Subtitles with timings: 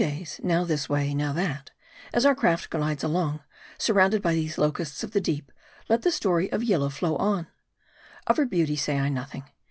[0.01, 1.69] days, now this way, now that,
[2.11, 3.39] as our craft glides along,
[3.77, 5.51] surrounded by these locusts of the deep,
[5.89, 7.45] let the story of Yillah flow on.
[8.25, 9.43] Of her beauty say I nothing.